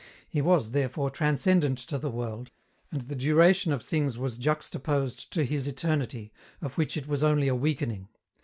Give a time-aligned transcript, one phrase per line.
[0.27, 2.49] He was, therefore, transcendent to the world,
[2.91, 7.47] and the duration of things was juxtaposed to His eternity, of which it was only
[7.47, 8.09] a weakening.